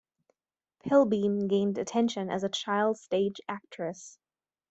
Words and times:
Pilbeam 0.83 1.47
gained 1.47 1.77
attention 1.77 2.31
as 2.31 2.43
a 2.43 2.49
child 2.49 2.97
stage 2.97 3.39
actress. 3.47 4.17